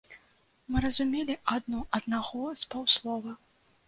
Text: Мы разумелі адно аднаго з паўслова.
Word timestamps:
Мы 0.71 0.77
разумелі 0.85 1.35
адно 1.55 1.81
аднаго 1.97 2.41
з 2.63 2.71
паўслова. 2.73 3.35